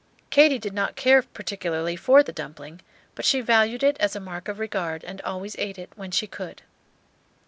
[0.31, 2.81] Katy did not care particularly for the dumpling,
[3.13, 6.25] but she valued it as a mark of regard, and always ate it when she
[6.25, 6.63] could.